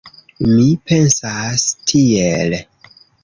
Mi 0.51 0.63
pensas 0.91 1.67
tiel. 1.91 2.57